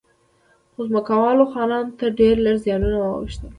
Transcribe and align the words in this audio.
خو 0.73 0.81
ځمکوالو 0.89 1.43
خانانو 1.53 1.93
ته 1.99 2.05
ډېر 2.19 2.35
لږ 2.45 2.57
زیانونه 2.65 2.97
واوښتل. 2.99 3.49